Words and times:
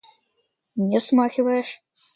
Не 0.89 0.99
смахиваешь. 1.05 1.73